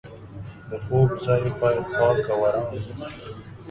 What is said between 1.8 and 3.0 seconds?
پاک او ارام وي.